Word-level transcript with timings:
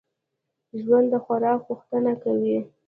ژوندي 0.83 1.09
د 1.13 1.15
خوراک 1.25 1.59
پوښتنه 1.69 2.11
کوي 2.23 2.57